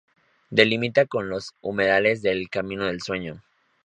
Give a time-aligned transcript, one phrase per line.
[0.49, 3.43] Delimita con los "Humedales del Camino del Sueño".